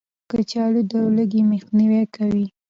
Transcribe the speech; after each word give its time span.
کچالو 0.29 0.81
د 0.91 0.93
لوږې 1.15 1.41
مخنیوی 1.51 2.03
کوي 2.15 2.45